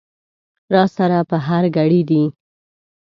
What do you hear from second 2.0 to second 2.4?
دي